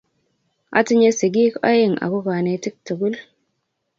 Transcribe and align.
Atinye 0.77 1.09
sigiik 1.19 1.53
aeng 1.69 1.95
ago 2.03 2.19
konetik 2.25 2.75
tugul 2.85 3.15